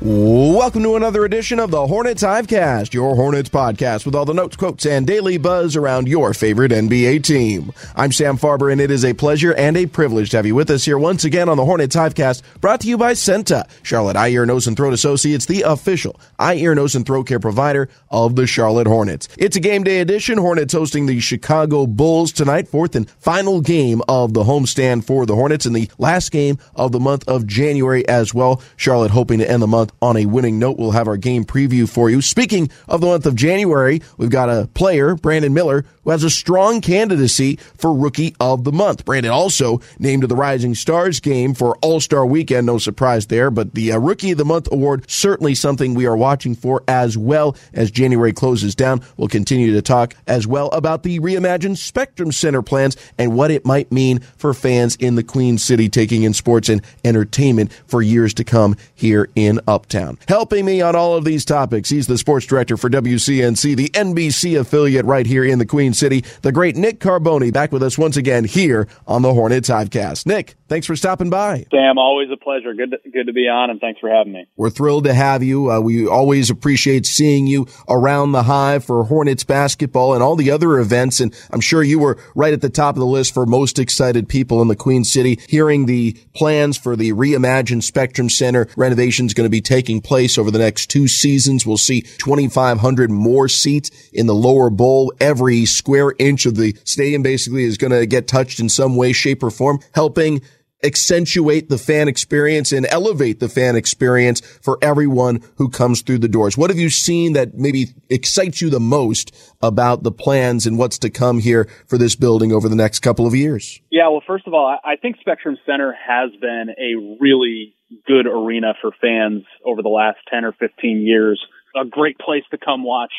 [0.00, 4.54] Welcome to another edition of the Hornets Hivecast, your Hornets podcast with all the notes,
[4.54, 7.72] quotes, and daily buzz around your favorite NBA team.
[7.96, 10.70] I'm Sam Farber, and it is a pleasure and a privilege to have you with
[10.70, 14.28] us here once again on the Hornets Hivecast, brought to you by CEENTA, Charlotte Eye,
[14.28, 18.36] Ear, Nose, and Throat Associates, the official eye, ear, nose, and throat care provider of
[18.36, 19.28] the Charlotte Hornets.
[19.36, 20.38] It's a game day edition.
[20.38, 25.34] Hornets hosting the Chicago Bulls tonight, fourth and final game of the homestand for the
[25.34, 28.62] Hornets, and the last game of the month of January as well.
[28.76, 30.78] Charlotte hoping to end the month on a winning note.
[30.78, 32.20] We'll have our game preview for you.
[32.20, 36.30] Speaking of the month of January, we've got a player, Brandon Miller, who has a
[36.30, 39.04] strong candidacy for Rookie of the Month.
[39.04, 42.66] Brandon also named to the Rising Stars game for All Star Weekend.
[42.66, 46.16] No surprise there, but the uh, Rookie of the Month award certainly something we are
[46.16, 49.02] watching for as well as January closes down.
[49.16, 53.66] We'll continue to talk as well about the reimagined Spectrum Center plans and what it
[53.66, 58.34] might mean for fans in the Queen City taking in sports and entertainment for years
[58.34, 60.18] to come here in Uptown.
[60.26, 64.58] Helping me on all of these topics, he's the sports director for WCNC, the NBC
[64.58, 68.16] affiliate right here in the Queen City, the great Nick Carboni, back with us once
[68.16, 70.26] again here on the Hornets Hivecast.
[70.26, 71.66] Nick, thanks for stopping by.
[71.70, 72.74] Sam, always a pleasure.
[72.74, 74.46] Good to, good to be on, and thanks for having me.
[74.56, 75.70] We're thrilled to have you.
[75.70, 80.50] Uh, we always appreciate seeing you around the Hive for Hornets basketball and all the
[80.50, 81.20] other events.
[81.20, 84.28] And I'm sure you were right at the top of the list for most excited
[84.28, 89.34] people in the Queen City, hearing the plans for the reimagined Spectrum Center renovation is
[89.34, 91.66] going to be taking place over the next two seasons.
[91.66, 95.12] We'll see 2,500 more seats in the lower bowl.
[95.20, 99.12] Every square inch of the stadium basically is going to get touched in some way,
[99.12, 100.42] shape, or form, helping
[100.84, 106.28] accentuate the fan experience and elevate the fan experience for everyone who comes through the
[106.28, 106.56] doors.
[106.56, 110.98] What have you seen that maybe excites you the most about the plans and what's
[110.98, 113.80] to come here for this building over the next couple of years?
[113.90, 117.74] Yeah, well, first of all, I think Spectrum Center has been a really
[118.06, 121.44] good arena for fans over the last 10 or 15 years.
[121.74, 123.12] A great place to come watch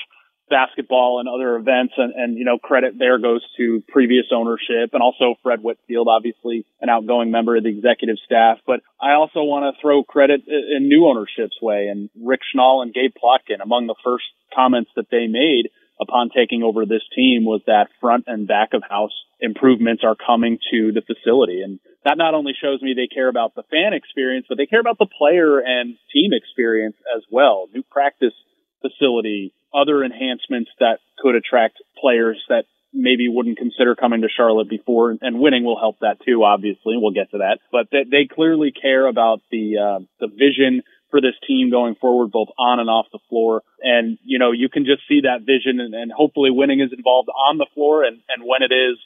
[0.49, 5.01] basketball and other events and, and you know credit there goes to previous ownership and
[5.01, 8.57] also Fred Whitfield obviously an outgoing member of the executive staff.
[8.65, 12.93] But I also want to throw credit in new ownership's way and Rick Schnall and
[12.93, 13.61] Gabe Plotkin.
[13.61, 15.69] Among the first comments that they made
[16.01, 20.57] upon taking over this team was that front and back of house improvements are coming
[20.71, 21.61] to the facility.
[21.61, 24.79] And that not only shows me they care about the fan experience but they care
[24.79, 27.67] about the player and team experience as well.
[27.73, 28.33] New practice
[28.81, 35.15] facility other enhancements that could attract players that maybe wouldn't consider coming to Charlotte before,
[35.21, 36.43] and winning will help that too.
[36.43, 40.81] Obviously, we'll get to that, but they, clearly care about the uh, the vision
[41.11, 43.61] for this team going forward, both on and off the floor.
[43.81, 47.29] And you know, you can just see that vision, and, and hopefully, winning is involved
[47.29, 48.97] on the floor, and and when it is.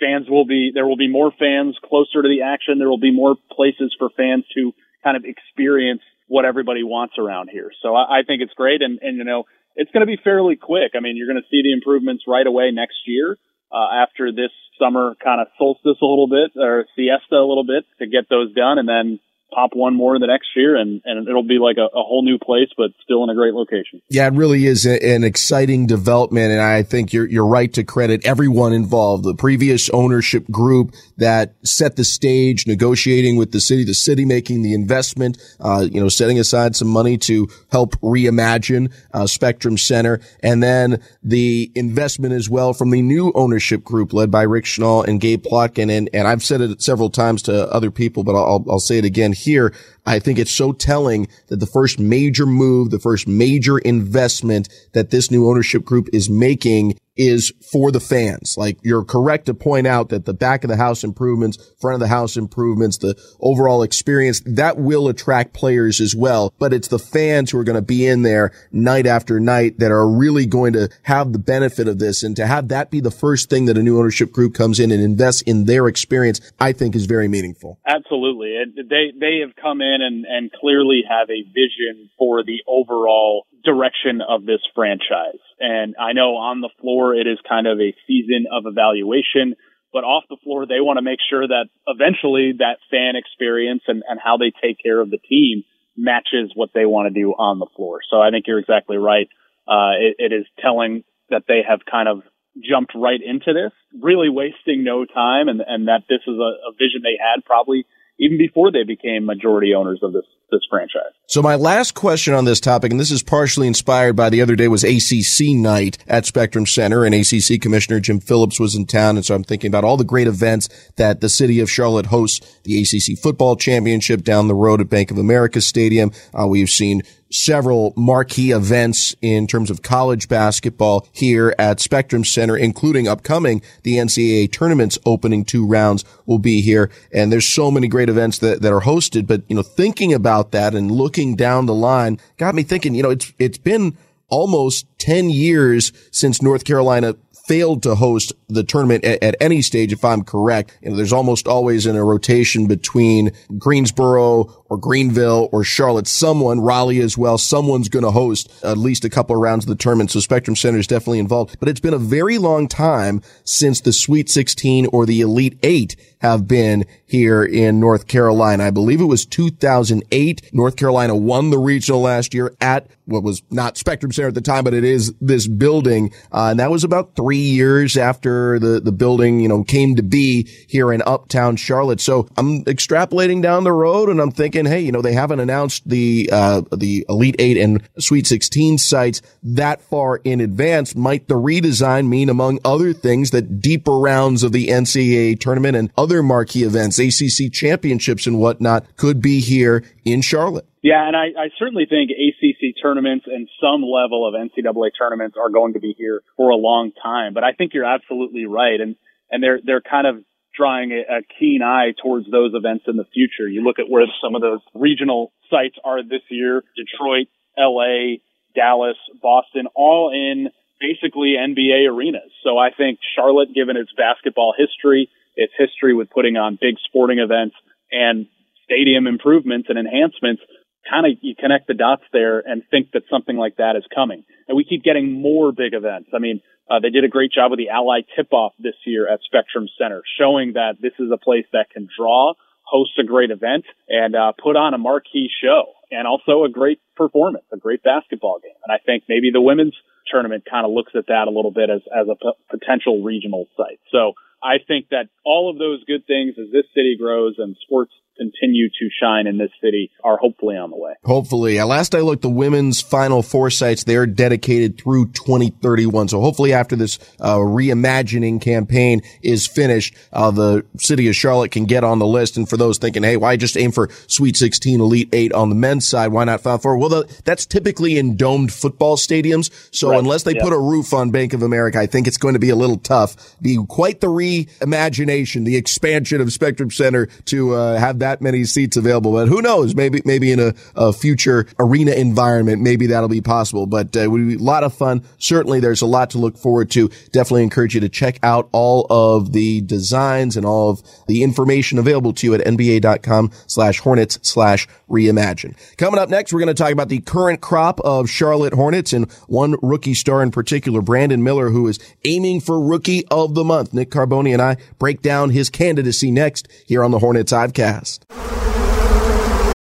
[0.00, 2.78] Fans will be, there will be more fans closer to the action.
[2.78, 4.72] There will be more places for fans to
[5.04, 7.72] kind of experience what everybody wants around here.
[7.82, 8.82] So I, I think it's great.
[8.86, 10.94] And, and, you know, it's going to be fairly quick.
[10.94, 13.36] I mean, you're going to see the improvements right away next year
[13.72, 17.82] uh, after this summer kind of solstice a little bit or siesta a little bit
[17.98, 19.18] to get those done, and then
[19.50, 22.38] pop one more the next year, and, and it'll be like a, a whole new
[22.38, 24.00] place, but still in a great location.
[24.08, 27.84] Yeah, it really is a, an exciting development, and I think you're you're right to
[27.84, 29.24] credit everyone involved.
[29.24, 34.62] The previous ownership group that set the stage, negotiating with the city, the city making
[34.62, 40.20] the investment, uh, you know, setting aside some money to help reimagine uh, Spectrum Center,
[40.42, 45.06] and then the investment as well from the new ownership group led by Rick Schnall
[45.06, 45.90] and Gabe Plotkin.
[45.90, 49.04] And and I've said it several times to other people, but I'll I'll say it
[49.04, 49.74] again here.
[50.06, 55.10] I think it's so telling that the first major move, the first major investment that
[55.10, 58.54] this new ownership group is making is for the fans.
[58.56, 62.00] Like you're correct to point out that the back of the house improvements, front of
[62.00, 66.54] the house improvements, the overall experience, that will attract players as well.
[66.58, 69.90] But it's the fans who are going to be in there night after night that
[69.90, 72.22] are really going to have the benefit of this.
[72.22, 74.90] And to have that be the first thing that a new ownership group comes in
[74.90, 77.78] and invests in their experience, I think is very meaningful.
[77.86, 78.54] Absolutely.
[78.76, 84.20] They, they have come in and, and clearly have a vision for the overall direction
[84.26, 85.42] of this franchise.
[85.58, 89.56] And I know on the floor it is kind of a season of evaluation,
[89.92, 94.02] but off the floor they want to make sure that eventually that fan experience and,
[94.08, 95.64] and how they take care of the team
[95.96, 98.00] matches what they want to do on the floor.
[98.10, 99.28] So I think you're exactly right.
[99.68, 102.22] Uh, it, it is telling that they have kind of
[102.58, 106.72] jumped right into this, really wasting no time, and, and that this is a, a
[106.72, 107.84] vision they had probably
[108.20, 111.12] even before they became majority owners of this this franchise.
[111.26, 114.56] So my last question on this topic, and this is partially inspired by the other
[114.56, 119.16] day was ACC night at Spectrum Center, and ACC Commissioner Jim Phillips was in town,
[119.16, 122.58] and so I'm thinking about all the great events that the city of Charlotte hosts:
[122.64, 126.10] the ACC football championship down the road at Bank of America Stadium.
[126.38, 132.56] Uh, we've seen several marquee events in terms of college basketball here at Spectrum Center,
[132.56, 136.90] including upcoming the NCAA tournament's opening two rounds will be here.
[137.12, 139.26] And there's so many great events that, that are hosted.
[139.26, 143.02] But, you know, thinking about that and looking down the line got me thinking, you
[143.02, 143.96] know, it's, it's been
[144.28, 147.16] almost 10 years since North Carolina
[147.46, 150.78] failed to host the tournament at, at, any stage, if I'm correct.
[150.82, 156.06] You know, there's almost always in a rotation between Greensboro or Greenville or Charlotte.
[156.06, 159.68] Someone, Raleigh as well, someone's going to host at least a couple of rounds of
[159.68, 160.12] the tournament.
[160.12, 161.58] So Spectrum Center is definitely involved.
[161.58, 165.96] But it's been a very long time since the Sweet 16 or the Elite Eight
[166.20, 168.64] have been here in North Carolina.
[168.64, 170.50] I believe it was 2008.
[170.52, 174.40] North Carolina won the regional last year at what was not Spectrum Center at the
[174.40, 176.12] time, but it is this building.
[176.30, 180.02] Uh, and that was about three years after the, the building, you know, came to
[180.02, 182.00] be here in uptown Charlotte.
[182.00, 185.88] So I'm extrapolating down the road and I'm thinking, hey, you know, they haven't announced
[185.88, 190.94] the, uh, the Elite Eight and Sweet 16 sites that far in advance.
[190.94, 195.90] Might the redesign mean, among other things, that deeper rounds of the NCAA tournament and
[195.96, 200.66] other marquee events, ACC championships and whatnot could be here in Charlotte?
[200.82, 205.50] Yeah, and I, I certainly think ACC tournaments and some level of NCAA tournaments are
[205.50, 207.34] going to be here for a long time.
[207.34, 208.96] But I think you're absolutely right, and
[209.30, 210.24] and they're they're kind of
[210.56, 213.48] drawing a, a keen eye towards those events in the future.
[213.48, 218.18] You look at where some of those regional sites are this year: Detroit, LA,
[218.54, 220.48] Dallas, Boston, all in
[220.80, 222.32] basically NBA arenas.
[222.42, 227.18] So I think Charlotte, given its basketball history, its history with putting on big sporting
[227.18, 227.54] events
[227.92, 228.26] and
[228.64, 230.42] stadium improvements and enhancements
[230.90, 234.24] kind of you connect the dots there and think that something like that is coming.
[234.48, 236.10] And we keep getting more big events.
[236.12, 239.20] I mean, uh, they did a great job with the Ally tip-off this year at
[239.24, 243.64] Spectrum Center, showing that this is a place that can draw, host a great event,
[243.88, 248.38] and uh, put on a marquee show, and also a great performance, a great basketball
[248.42, 248.54] game.
[248.64, 249.74] And I think maybe the women's
[250.06, 253.46] tournament kind of looks at that a little bit as as a p- potential regional
[253.56, 253.80] site.
[253.90, 257.92] So I think that all of those good things as this city grows and sports
[258.20, 260.92] continue to shine in this city are hopefully on the way.
[261.04, 261.62] Hopefully.
[261.62, 266.08] Last I looked, the women's final four sites, they're dedicated through 2031.
[266.08, 271.64] So hopefully after this uh, reimagining campaign is finished, uh, the city of Charlotte can
[271.64, 272.36] get on the list.
[272.36, 275.54] And for those thinking, hey, why just aim for Sweet 16, Elite 8 on the
[275.54, 276.08] men's side?
[276.08, 276.76] Why not Final Four?
[276.76, 279.50] Well, the, that's typically in domed football stadiums.
[279.74, 279.98] So right.
[279.98, 280.42] unless they yeah.
[280.42, 282.78] put a roof on Bank of America, I think it's going to be a little
[282.78, 283.16] tough.
[283.40, 288.76] Be quite the reimagination, the expansion of Spectrum Center to uh, have that many seats
[288.76, 289.12] available.
[289.12, 289.74] But who knows?
[289.74, 293.66] Maybe, maybe in a, a future arena environment, maybe that'll be possible.
[293.66, 295.02] But uh, it would be a lot of fun.
[295.18, 296.88] Certainly there's a lot to look forward to.
[297.12, 301.78] Definitely encourage you to check out all of the designs and all of the information
[301.78, 305.54] available to you at nba.com slash hornets slash reimagine.
[305.76, 309.10] Coming up next, we're going to talk about the current crop of Charlotte Hornets and
[309.26, 313.72] one rookie star in particular, Brandon Miller, who is aiming for rookie of the month.
[313.72, 318.59] Nick Carboni and I break down his candidacy next here on the Hornets Hivecast podcast.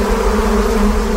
[0.00, 1.07] Música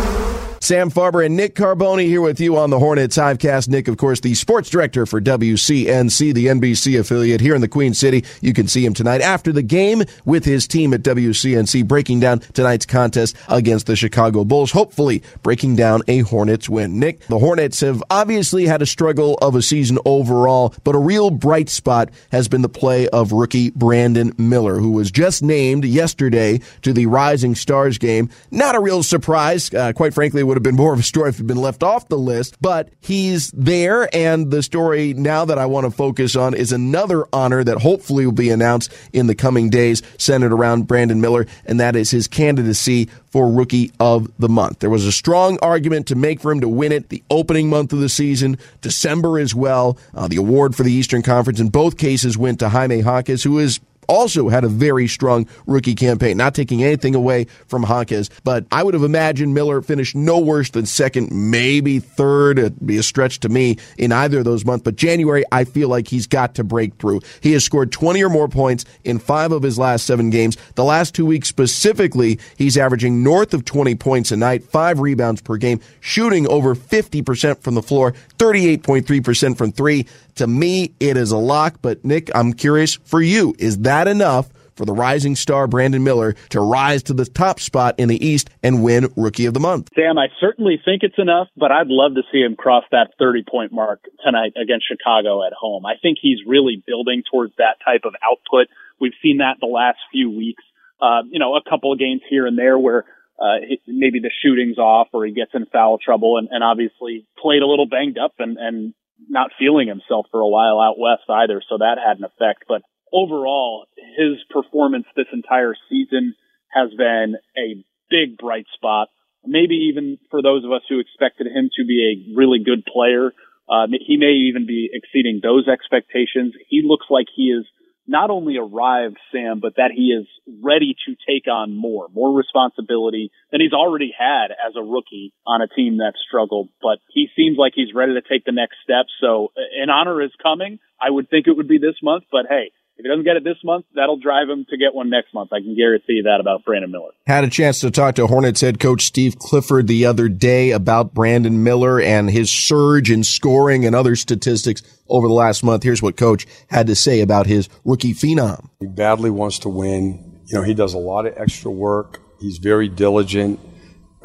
[0.72, 3.68] Sam Farber and Nick Carboni here with you on the Hornets Hivecast.
[3.68, 7.92] Nick, of course, the sports director for WCNC, the NBC affiliate here in the Queen
[7.92, 8.24] City.
[8.40, 12.38] You can see him tonight after the game with his team at WCNC, breaking down
[12.38, 16.98] tonight's contest against the Chicago Bulls, hopefully breaking down a Hornets win.
[16.98, 21.28] Nick, the Hornets have obviously had a struggle of a season overall, but a real
[21.28, 26.62] bright spot has been the play of rookie Brandon Miller, who was just named yesterday
[26.80, 28.30] to the Rising Stars game.
[28.50, 31.38] Not a real surprise, uh, quite frankly would have been more of a story if
[31.38, 34.08] he'd been left off the list, but he's there.
[34.14, 38.26] And the story now that I want to focus on is another honor that hopefully
[38.26, 42.28] will be announced in the coming days, centered around Brandon Miller, and that is his
[42.28, 44.80] candidacy for Rookie of the Month.
[44.80, 47.92] There was a strong argument to make for him to win it the opening month
[47.92, 49.96] of the season, December as well.
[50.14, 53.58] Uh, the award for the Eastern Conference in both cases went to Jaime Jaquez, who
[53.58, 53.80] is
[54.12, 58.28] also had a very strong rookie campaign, not taking anything away from Jaquez.
[58.44, 62.58] But I would have imagined Miller finished no worse than second, maybe third.
[62.58, 64.82] It'd be a stretch to me in either of those months.
[64.82, 67.20] But January, I feel like he's got to break through.
[67.40, 70.56] He has scored 20 or more points in five of his last seven games.
[70.74, 75.40] The last two weeks specifically, he's averaging north of 20 points a night, five rebounds
[75.40, 80.06] per game, shooting over 50% from the floor, 38.3% from three.
[80.36, 81.76] To me, it is a lock.
[81.82, 83.54] But Nick, I'm curious for you.
[83.58, 87.94] Is that enough for the rising star Brandon Miller to rise to the top spot
[87.98, 89.90] in the East and win Rookie of the Month?
[89.94, 93.44] Sam, I certainly think it's enough, but I'd love to see him cross that 30
[93.48, 95.86] point mark tonight against Chicago at home.
[95.86, 98.68] I think he's really building towards that type of output.
[99.00, 100.62] We've seen that the last few weeks.
[101.00, 103.04] Uh, you know, a couple of games here and there where
[103.38, 103.58] uh,
[103.88, 107.66] maybe the shooting's off or he gets in foul trouble and, and obviously played a
[107.66, 108.94] little banged up and, and
[109.28, 111.62] not feeling himself for a while out west either.
[111.68, 112.64] So that had an effect.
[112.68, 116.34] But overall, his performance this entire season
[116.72, 119.08] has been a big bright spot.
[119.44, 123.32] Maybe even for those of us who expected him to be a really good player,
[123.68, 126.54] uh, he may even be exceeding those expectations.
[126.68, 127.66] He looks like he is
[128.06, 130.26] not only arrived, Sam, but that he is
[130.62, 135.62] ready to take on more, more responsibility than he's already had as a rookie on
[135.62, 136.68] a team that struggled.
[136.80, 139.06] But he seems like he's ready to take the next step.
[139.20, 140.78] So uh, an honor is coming.
[141.00, 143.42] I would think it would be this month, but hey, if he doesn't get it
[143.42, 145.52] this month, that'll drive him to get one next month.
[145.52, 147.10] I can guarantee that about Brandon Miller.
[147.26, 151.12] Had a chance to talk to Hornets head coach Steve Clifford the other day about
[151.12, 155.82] Brandon Miller and his surge in scoring and other statistics over the last month.
[155.82, 158.68] Here's what coach had to say about his rookie phenom.
[158.78, 160.40] He badly wants to win.
[160.46, 162.20] You know, he does a lot of extra work.
[162.40, 163.58] He's very diligent.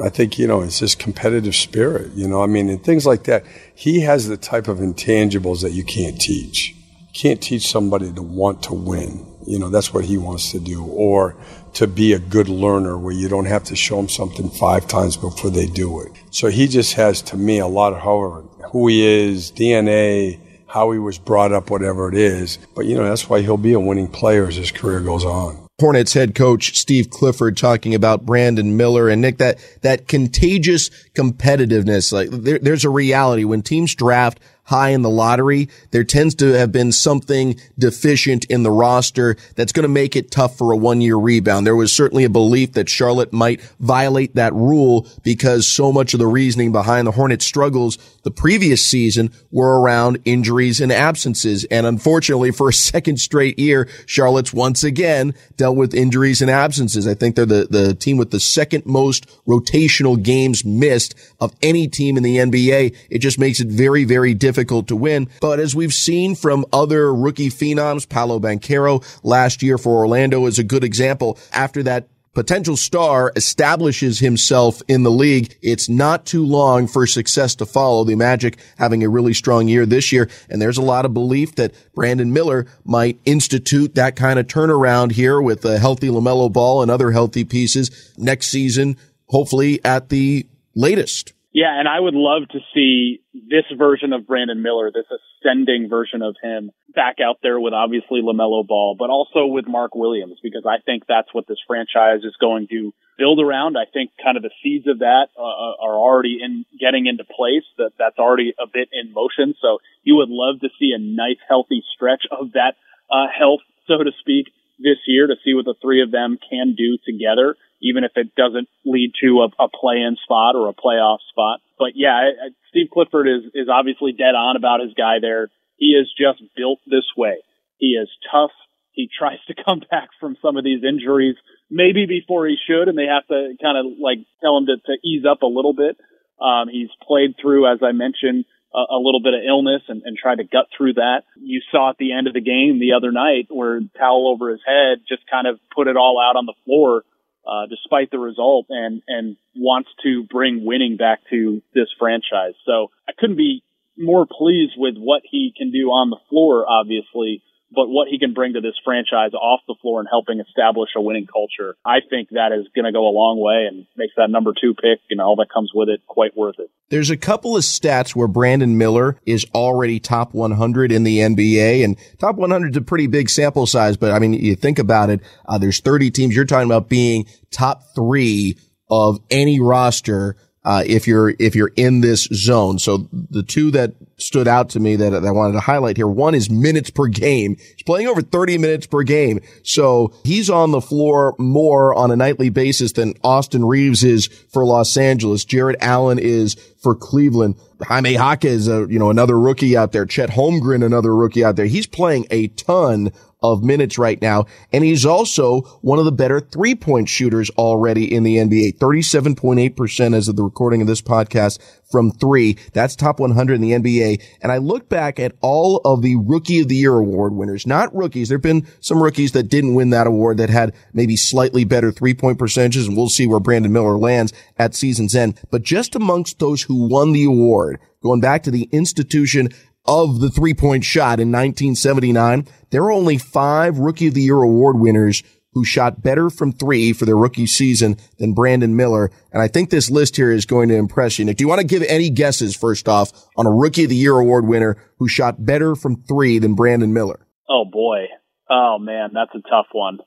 [0.00, 3.24] I think, you know, it's this competitive spirit, you know, I mean, and things like
[3.24, 3.44] that.
[3.74, 6.76] He has the type of intangibles that you can't teach
[7.18, 9.26] can't teach somebody to want to win.
[9.44, 10.84] You know, that's what he wants to do.
[10.84, 11.36] Or
[11.74, 15.16] to be a good learner where you don't have to show them something five times
[15.16, 16.12] before they do it.
[16.30, 20.92] So he just has, to me, a lot of however, who he is, DNA, how
[20.92, 22.58] he was brought up, whatever it is.
[22.76, 25.66] But, you know, that's why he'll be a winning player as his career goes on.
[25.80, 32.12] Hornets head coach Steve Clifford talking about Brandon Miller and Nick that that contagious competitiveness.
[32.12, 36.52] Like there, there's a reality when teams draft high in the lottery, there tends to
[36.52, 40.76] have been something deficient in the roster that's going to make it tough for a
[40.76, 41.66] one year rebound.
[41.66, 46.20] There was certainly a belief that Charlotte might violate that rule because so much of
[46.20, 51.64] the reasoning behind the Hornets struggles the previous season were around injuries and absences.
[51.70, 57.08] And unfortunately for a second straight year, Charlotte's once again dealt with injuries and absences.
[57.08, 61.88] I think they're the, the team with the second most rotational games missed of any
[61.88, 62.94] team in the NBA.
[63.08, 65.28] It just makes it very, very difficult difficult to win.
[65.40, 70.58] But as we've seen from other rookie phenoms, Paolo Banchero last year for Orlando is
[70.58, 71.38] a good example.
[71.52, 77.54] After that potential star establishes himself in the league, it's not too long for success
[77.54, 78.02] to follow.
[78.02, 80.28] The Magic having a really strong year this year.
[80.50, 85.12] And there's a lot of belief that Brandon Miller might institute that kind of turnaround
[85.12, 88.96] here with a healthy LaMelo ball and other healthy pieces next season,
[89.26, 91.32] hopefully at the latest.
[91.58, 96.22] Yeah, and I would love to see this version of Brandon Miller, this ascending version
[96.22, 100.62] of him, back out there with obviously LaMelo Ball, but also with Mark Williams, because
[100.64, 103.76] I think that's what this franchise is going to build around.
[103.76, 107.24] I think kind of the seeds of that uh, uh, are already in getting into
[107.24, 107.66] place.
[107.76, 109.58] That that's already a bit in motion.
[109.60, 112.78] So you would love to see a nice, healthy stretch of that
[113.10, 114.46] uh, health, so to speak,
[114.78, 118.34] this year to see what the three of them can do together even if it
[118.34, 121.60] doesn't lead to a, a play-in spot or a playoff spot.
[121.78, 125.48] But yeah, I, I, Steve Clifford is is obviously dead on about his guy there.
[125.76, 127.38] He is just built this way.
[127.78, 128.50] He is tough.
[128.92, 131.36] He tries to come back from some of these injuries
[131.70, 134.94] maybe before he should, and they have to kind of like tell him to, to
[135.06, 135.96] ease up a little bit.
[136.40, 138.44] Um, he's played through, as I mentioned,
[138.74, 141.22] a, a little bit of illness and, and tried to gut through that.
[141.36, 144.60] You saw at the end of the game the other night where towel over his
[144.64, 147.02] head just kind of put it all out on the floor
[147.48, 152.54] uh, despite the result and, and wants to bring winning back to this franchise.
[152.66, 153.62] So I couldn't be
[153.96, 158.32] more pleased with what he can do on the floor, obviously, but what he can
[158.32, 162.30] bring to this franchise off the floor and helping establish a winning culture, I think
[162.30, 165.20] that is going to go a long way and makes that number two pick and
[165.20, 166.70] all that comes with it quite worth it.
[166.90, 171.84] There's a couple of stats where Brandon Miller is already top 100 in the NBA
[171.84, 175.10] and top 100 is a pretty big sample size, but I mean, you think about
[175.10, 176.34] it, uh, there's 30 teams.
[176.34, 178.56] You're talking about being top three
[178.90, 182.78] of any roster uh, if you're if you're in this zone.
[182.78, 186.08] So the two that stood out to me that, that I wanted to highlight here,
[186.08, 187.56] one is minutes per game.
[187.56, 192.16] He's playing over 30 minutes per game, so he's on the floor more on a
[192.16, 195.44] nightly basis than Austin Reaves is for Los Angeles.
[195.44, 197.56] Jarrett Allen is for Cleveland.
[197.82, 200.04] Jaime Jaquez, uh, you know, another rookie out there.
[200.04, 201.66] Chet Holmgren, another rookie out there.
[201.66, 204.46] He's playing a ton of minutes right now.
[204.72, 208.78] And he's also one of the better three point shooters already in the NBA.
[208.78, 211.58] 37.8% as of the recording of this podcast
[211.90, 212.56] from three.
[212.72, 214.22] That's top 100 in the NBA.
[214.42, 217.94] And I look back at all of the rookie of the year award winners, not
[217.94, 218.28] rookies.
[218.28, 222.14] There've been some rookies that didn't win that award that had maybe slightly better three
[222.14, 222.88] point percentages.
[222.88, 225.40] And we'll see where Brandon Miller lands at season's end.
[225.50, 229.48] But just amongst those who won the award, going back to the institution
[229.88, 234.42] of the three point shot in 1979, there are only five rookie of the year
[234.42, 235.22] award winners
[235.52, 239.10] who shot better from three for their rookie season than Brandon Miller.
[239.32, 241.24] And I think this list here is going to impress you.
[241.24, 243.96] Nick, do you want to give any guesses first off on a rookie of the
[243.96, 247.26] year award winner who shot better from three than Brandon Miller?
[247.48, 248.04] Oh boy.
[248.50, 249.98] Oh man, that's a tough one.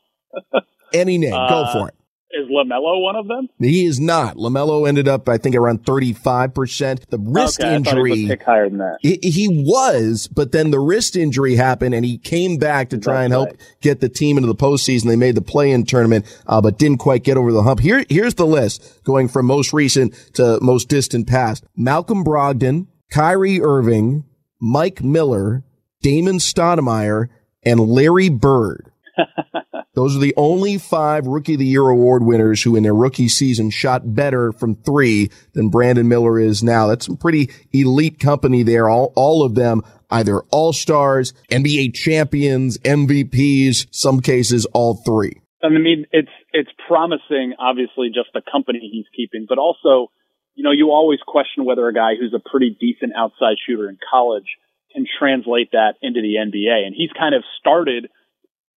[0.93, 1.33] any name.
[1.33, 1.95] Uh, Go for it.
[2.33, 3.49] Is LaMelo one of them?
[3.59, 4.37] He is not.
[4.37, 7.09] LaMelo ended up, I think, around 35%.
[7.09, 8.15] The wrist okay, injury.
[8.15, 8.97] he was higher than that.
[9.01, 13.15] He, he, was, but then the wrist injury happened and he came back to try
[13.15, 13.75] That's and help right.
[13.81, 15.07] get the team into the postseason.
[15.07, 17.81] They made the play in tournament, uh, but didn't quite get over the hump.
[17.81, 21.65] Here, here's the list going from most recent to most distant past.
[21.75, 24.23] Malcolm Brogdon, Kyrie Irving,
[24.61, 25.63] Mike Miller,
[26.01, 27.27] Damon Stoudamire,
[27.63, 28.91] and Larry Bird.
[29.93, 33.27] Those are the only five Rookie of the Year award winners who in their rookie
[33.27, 36.87] season shot better from three than Brandon Miller is now.
[36.87, 38.89] That's some pretty elite company there.
[38.89, 45.41] All, all of them either all stars, NBA champions, MVPs, some cases all three.
[45.61, 50.11] I mean, it's, it's promising, obviously, just the company he's keeping, but also,
[50.55, 53.97] you know, you always question whether a guy who's a pretty decent outside shooter in
[54.09, 54.47] college
[54.93, 56.85] can translate that into the NBA.
[56.85, 58.07] And he's kind of started–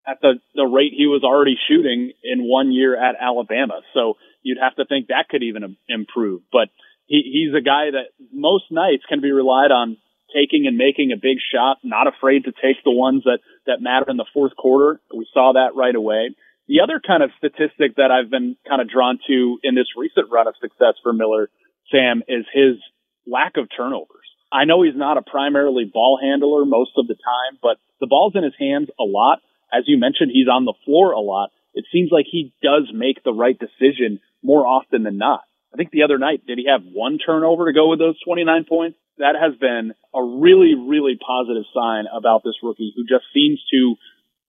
[0.06, 3.80] at the, the rate he was already shooting in one year at Alabama.
[3.94, 6.42] So you'd have to think that could even improve.
[6.52, 6.68] But
[7.06, 9.96] he, he's a guy that most nights can be relied on
[10.34, 14.10] taking and making a big shot, not afraid to take the ones that, that matter
[14.10, 15.00] in the fourth quarter.
[15.14, 16.34] We saw that right away.
[16.66, 20.32] The other kind of statistic that I've been kind of drawn to in this recent
[20.32, 21.50] run of success for Miller,
[21.92, 22.80] Sam, is his
[23.26, 24.26] lack of turnovers.
[24.50, 28.34] I know he's not a primarily ball handler most of the time, but the ball's
[28.34, 29.40] in his hands a lot.
[29.74, 31.50] As you mentioned, he's on the floor a lot.
[31.74, 35.40] It seems like he does make the right decision more often than not.
[35.72, 38.64] I think the other night, did he have one turnover to go with those 29
[38.68, 38.98] points?
[39.18, 43.96] That has been a really, really positive sign about this rookie who just seems to,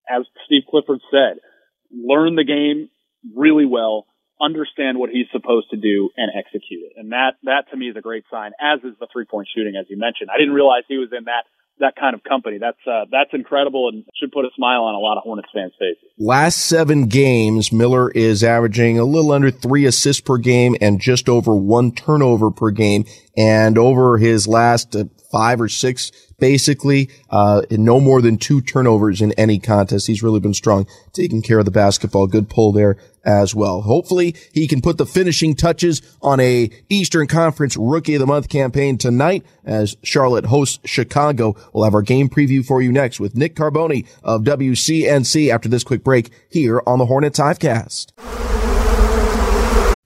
[0.09, 1.41] as Steve Clifford said,
[1.89, 2.89] learn the game
[3.33, 4.05] really well,
[4.39, 6.93] understand what he's supposed to do and execute it.
[6.97, 9.73] And that, that to me is a great sign, as is the three point shooting,
[9.79, 10.29] as you mentioned.
[10.29, 12.57] I didn't realize he was in that that kind of company.
[12.59, 15.73] That's uh, that's incredible and should put a smile on a lot of Hornets fans'
[15.77, 16.09] faces.
[16.17, 21.27] Last seven games, Miller is averaging a little under three assists per game and just
[21.27, 23.05] over one turnover per game.
[23.37, 29.21] And over his last uh, five or six, basically, uh, no more than two turnovers
[29.21, 30.07] in any contest.
[30.07, 32.25] He's really been strong, taking care of the basketball.
[32.25, 32.95] Good pull there
[33.25, 33.81] as well.
[33.81, 38.47] Hopefully he can put the finishing touches on a Eastern Conference Rookie of the Month
[38.47, 41.53] campaign tonight as Charlotte hosts Chicago.
[41.73, 45.83] We'll have our game preview for you next with Nick Carboni of WCNC after this
[45.83, 48.13] quick break here on the Hornets Hivecast.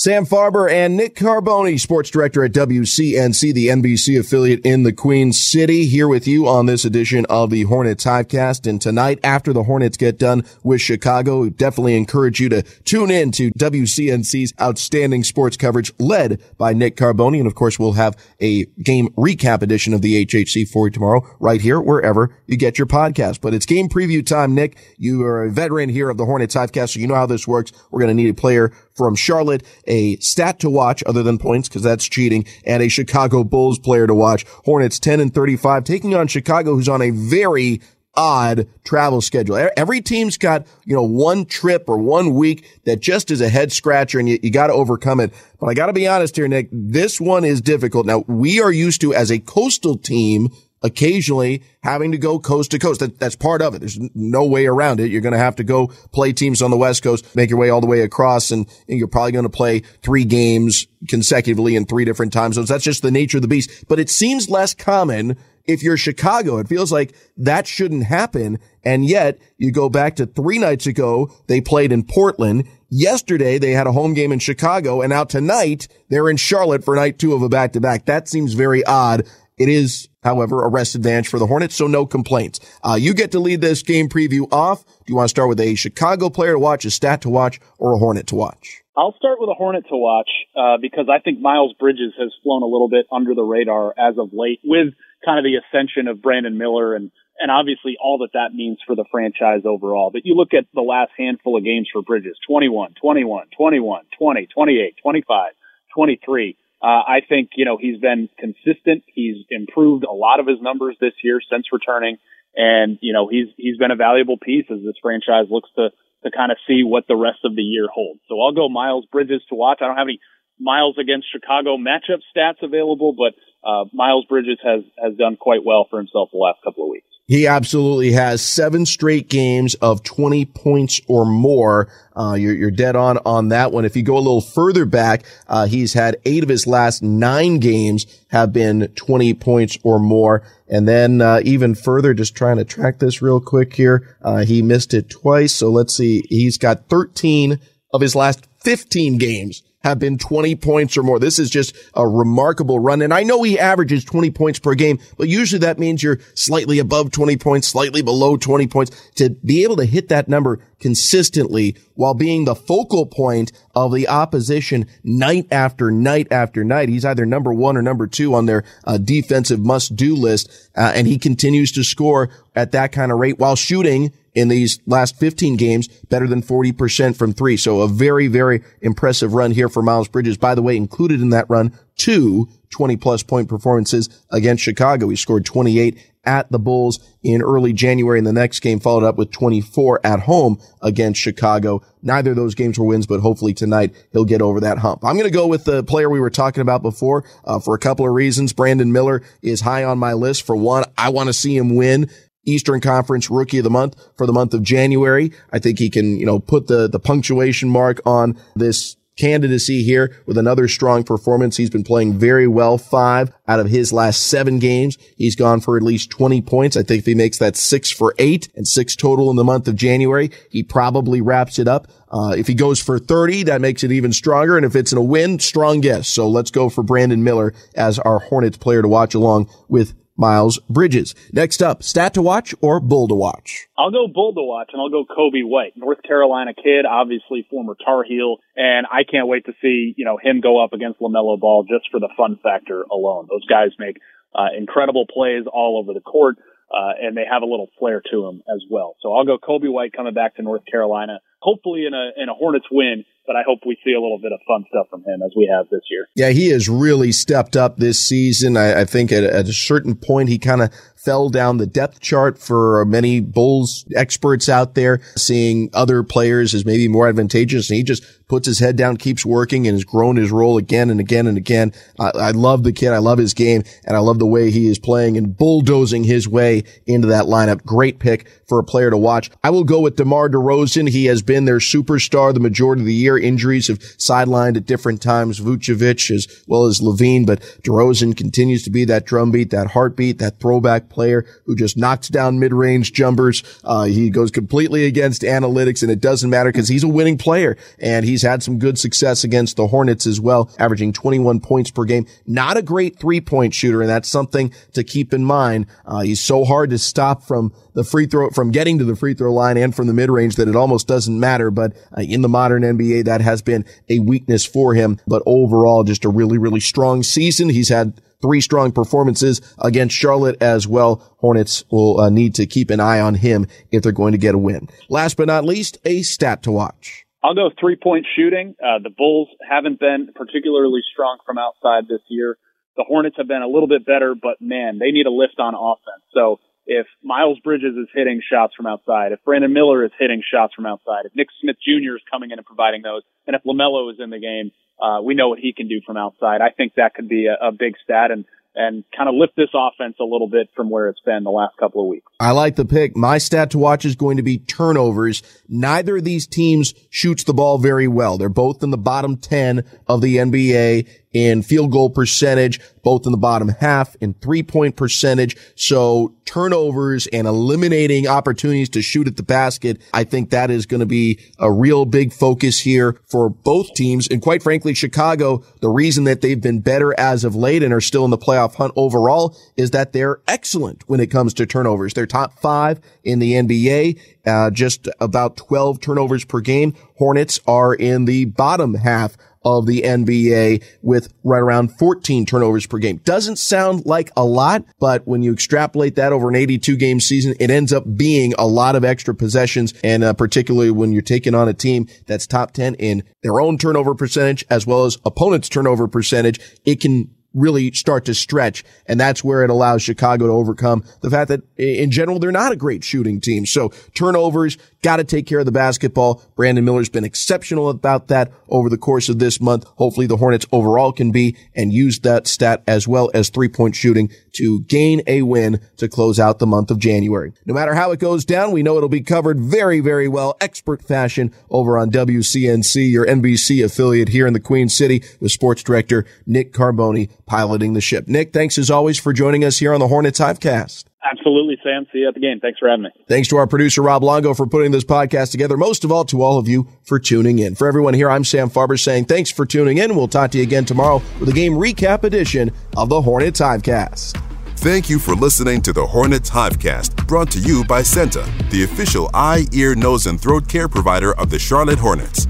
[0.00, 5.30] Sam Farber and Nick Carboni, sports director at WCNC, the NBC affiliate in the Queen
[5.30, 8.66] City, here with you on this edition of the Hornets Hivecast.
[8.66, 13.10] And tonight, after the Hornets get done with Chicago, we definitely encourage you to tune
[13.10, 17.36] in to WCNC's outstanding sports coverage led by Nick Carboni.
[17.36, 21.26] And of course, we'll have a game recap edition of the HHC for you tomorrow,
[21.40, 23.42] right here, wherever you get your podcast.
[23.42, 24.78] But it's game preview time, Nick.
[24.96, 27.70] You are a veteran here of the Hornets Hivecast, so you know how this works.
[27.90, 31.68] We're going to need a player from Charlotte, a stat to watch other than points
[31.68, 34.46] because that's cheating, and a Chicago Bulls player to watch.
[34.64, 37.80] Hornets 10 and 35 taking on Chicago, who's on a very
[38.14, 39.68] odd travel schedule.
[39.76, 43.72] Every team's got, you know, one trip or one week that just is a head
[43.72, 45.32] scratcher and you, you got to overcome it.
[45.58, 48.06] But I got to be honest here, Nick, this one is difficult.
[48.06, 50.50] Now we are used to as a coastal team
[50.82, 53.00] occasionally having to go coast to coast.
[53.00, 53.80] That, that's part of it.
[53.80, 55.10] There's no way around it.
[55.10, 57.70] You're going to have to go play teams on the West Coast, make your way
[57.70, 61.86] all the way across, and, and you're probably going to play three games consecutively in
[61.86, 62.68] three different time zones.
[62.68, 63.84] That's just the nature of the beast.
[63.88, 66.58] But it seems less common if you're Chicago.
[66.58, 68.58] It feels like that shouldn't happen.
[68.84, 72.66] And yet you go back to three nights ago, they played in Portland.
[72.88, 76.96] Yesterday, they had a home game in Chicago and now tonight they're in Charlotte for
[76.96, 78.06] night two of a back to back.
[78.06, 79.26] That seems very odd.
[79.58, 82.60] It is, however, a rest advantage for the Hornets, so no complaints.
[82.82, 84.84] Uh, you get to lead this game preview off.
[84.84, 87.60] Do you want to start with a Chicago player to watch, a stat to watch,
[87.78, 88.82] or a Hornet to watch?
[88.96, 92.62] I'll start with a Hornet to watch uh, because I think Miles Bridges has flown
[92.62, 94.92] a little bit under the radar as of late with
[95.24, 98.94] kind of the ascension of Brandon Miller and and obviously all that that means for
[98.94, 100.10] the franchise overall.
[100.12, 104.46] But you look at the last handful of games for Bridges, 21, 21, 21, 20,
[104.46, 105.52] 28, 25,
[105.94, 106.56] 23.
[106.82, 109.04] Uh, I think, you know, he's been consistent.
[109.12, 112.16] He's improved a lot of his numbers this year since returning.
[112.56, 115.90] And, you know, he's, he's been a valuable piece as this franchise looks to,
[116.24, 118.20] to kind of see what the rest of the year holds.
[118.28, 119.78] So I'll go Miles Bridges to watch.
[119.80, 120.20] I don't have any
[120.58, 125.86] Miles against Chicago matchup stats available, but, uh, Miles Bridges has, has done quite well
[125.88, 127.09] for himself the last couple of weeks.
[127.30, 131.86] He absolutely has seven straight games of 20 points or more.
[132.16, 133.84] Uh, you're, you're dead on on that one.
[133.84, 137.60] If you go a little further back, uh, he's had eight of his last nine
[137.60, 140.42] games have been 20 points or more.
[140.66, 144.16] And then, uh, even further, just trying to track this real quick here.
[144.20, 145.54] Uh, he missed it twice.
[145.54, 146.24] So let's see.
[146.28, 147.60] He's got 13
[147.94, 151.18] of his last 15 games have been 20 points or more.
[151.18, 153.02] This is just a remarkable run.
[153.02, 156.78] And I know he averages 20 points per game, but usually that means you're slightly
[156.78, 159.10] above 20 points, slightly below 20 points.
[159.16, 164.08] To be able to hit that number consistently while being the focal point of the
[164.08, 166.88] opposition night after night after night.
[166.88, 170.50] He's either number one or number two on their uh, defensive must do list.
[170.76, 174.80] Uh, and he continues to score at that kind of rate while shooting in these
[174.86, 177.56] last 15 games, better than 40% from three.
[177.56, 180.36] So a very, very impressive run here for Miles Bridges.
[180.36, 185.08] By the way, included in that run, two 20 plus point performances against Chicago.
[185.08, 189.16] He scored 28 at the Bulls in early January and the next game followed up
[189.16, 191.82] with 24 at home against Chicago.
[192.02, 195.04] Neither of those games were wins, but hopefully tonight he'll get over that hump.
[195.04, 197.78] I'm going to go with the player we were talking about before uh, for a
[197.78, 198.52] couple of reasons.
[198.52, 200.42] Brandon Miller is high on my list.
[200.42, 202.10] For one, I want to see him win
[202.44, 205.32] Eastern Conference Rookie of the Month for the month of January.
[205.52, 210.16] I think he can, you know, put the, the punctuation mark on this candidacy here
[210.26, 211.56] with another strong performance.
[211.56, 212.78] He's been playing very well.
[212.78, 214.96] Five out of his last seven games.
[215.16, 216.76] He's gone for at least 20 points.
[216.76, 219.68] I think if he makes that six for eight and six total in the month
[219.68, 221.88] of January, he probably wraps it up.
[222.10, 224.56] Uh, if he goes for 30, that makes it even stronger.
[224.56, 226.08] And if it's in a win, strong guess.
[226.08, 230.58] So let's go for Brandon Miller as our Hornets player to watch along with Miles
[230.68, 231.14] Bridges.
[231.32, 233.68] Next up, stat to watch or bull to watch?
[233.78, 237.74] I'll go bull to watch and I'll go Coby White, North Carolina kid, obviously former
[237.84, 241.38] Tar Heel, and I can't wait to see, you know, him go up against LaMelo
[241.38, 243.28] Ball just for the fun factor alone.
[243.30, 243.96] Those guys make
[244.34, 246.36] uh, incredible plays all over the court.
[246.72, 248.94] Uh, and they have a little flair to them as well.
[249.02, 252.32] So I'll go Coby White coming back to North Carolina, hopefully in a in a
[252.32, 255.22] Hornets win, but I hope we see a little bit of fun stuff from him
[255.24, 256.08] as we have this year.
[256.16, 258.56] Yeah, he has really stepped up this season.
[258.56, 262.00] I, I think at, at, a certain point he kind of fell down the depth
[262.00, 267.70] chart for many Bulls experts out there, seeing other players as maybe more advantageous.
[267.70, 270.88] And he just puts his head down, keeps working, and has grown his role again
[270.88, 271.72] and again and again.
[271.98, 272.92] I, I love the kid.
[272.92, 276.28] I love his game, and I love the way he is playing and bulldozing his
[276.28, 277.64] way into that lineup.
[277.64, 279.30] Great pick for a player to watch.
[279.42, 280.88] I will go with DeMar DeRozan.
[280.88, 283.18] He has been their superstar the majority of the year.
[283.18, 288.70] Injuries have sidelined at different times, Vucevic as well as LaVine, but DeRozan continues to
[288.70, 293.42] be that drumbeat, that heartbeat, that throwback player who just knocks down mid-range jumpers.
[293.64, 297.56] Uh, he goes completely against analytics and it doesn't matter because he's a winning player
[297.80, 301.84] and he's had some good success against the Hornets as well, averaging 21 points per
[301.84, 302.06] game.
[302.26, 303.80] Not a great three point shooter.
[303.80, 305.66] And that's something to keep in mind.
[305.84, 309.14] Uh, he's so hard to stop from the free throw, from getting to the free
[309.14, 311.50] throw line and from the mid range that it almost doesn't matter.
[311.50, 314.98] But uh, in the modern NBA, that has been a weakness for him.
[315.06, 317.48] But overall, just a really, really strong season.
[317.48, 321.16] He's had three strong performances against Charlotte as well.
[321.18, 324.34] Hornets will uh, need to keep an eye on him if they're going to get
[324.34, 324.68] a win.
[324.88, 327.06] Last but not least, a stat to watch.
[327.22, 328.54] I'll go three point shooting.
[328.62, 332.38] Uh, the Bulls haven't been particularly strong from outside this year.
[332.76, 335.54] The Hornets have been a little bit better, but man, they need a lift on
[335.54, 336.04] offense.
[336.14, 340.54] So if Miles Bridges is hitting shots from outside, if Brandon Miller is hitting shots
[340.54, 341.96] from outside, if Nick Smith Jr.
[341.96, 345.14] is coming in and providing those, and if LaMelo is in the game, uh, we
[345.14, 346.40] know what he can do from outside.
[346.40, 348.24] I think that could be a, a big stat and
[348.60, 351.56] and kind of lift this offense a little bit from where it's been the last
[351.56, 352.12] couple of weeks.
[352.20, 352.94] I like the pick.
[352.94, 355.22] My stat to watch is going to be turnovers.
[355.48, 358.18] Neither of these teams shoots the ball very well.
[358.18, 363.12] They're both in the bottom 10 of the NBA in field goal percentage, both in
[363.12, 365.36] the bottom half in three point percentage.
[365.56, 369.80] So turnovers and eliminating opportunities to shoot at the basket.
[369.92, 374.06] I think that is going to be a real big focus here for both teams.
[374.06, 377.80] And quite frankly, Chicago, the reason that they've been better as of late and are
[377.80, 381.94] still in the playoff hunt overall is that they're excellent when it comes to turnovers.
[381.94, 386.74] They're top five in the NBA, uh, just about 12 turnovers per game.
[386.96, 392.78] Hornets are in the bottom half of the NBA with right around 14 turnovers per
[392.78, 392.98] game.
[392.98, 397.34] Doesn't sound like a lot, but when you extrapolate that over an 82 game season,
[397.40, 399.74] it ends up being a lot of extra possessions.
[399.82, 403.58] And uh, particularly when you're taking on a team that's top 10 in their own
[403.58, 408.64] turnover percentage as well as opponent's turnover percentage, it can really start to stretch.
[408.86, 412.52] And that's where it allows Chicago to overcome the fact that in general, they're not
[412.52, 413.46] a great shooting team.
[413.46, 416.22] So turnovers got to take care of the basketball.
[416.36, 419.64] Brandon Miller's been exceptional about that over the course of this month.
[419.76, 423.76] Hopefully the Hornets overall can be and use that stat as well as three point
[423.76, 427.32] shooting to gain a win to close out the month of January.
[427.44, 430.82] No matter how it goes down, we know it'll be covered very, very well, expert
[430.82, 436.04] fashion over on WCNC, your NBC affiliate here in the Queen City with sports director
[436.26, 438.08] Nick Carboni piloting the ship.
[438.08, 440.89] Nick, thanks as always for joining us here on the Hornets Hivecast.
[441.02, 441.86] Absolutely, Sam.
[441.92, 442.40] See you at the game.
[442.40, 442.90] Thanks for having me.
[443.08, 445.56] Thanks to our producer, Rob Longo, for putting this podcast together.
[445.56, 447.54] Most of all, to all of you for tuning in.
[447.54, 449.96] For everyone here, I'm Sam Farber saying thanks for tuning in.
[449.96, 454.20] We'll talk to you again tomorrow with a game recap edition of the Hornets Hivecast.
[454.56, 459.08] Thank you for listening to the Hornets Hivecast, brought to you by CEENTA, the official
[459.14, 462.26] eye, ear, nose, and throat care provider of the Charlotte Hornets.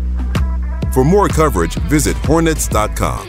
[0.94, 3.28] For more coverage, visit hornets.com.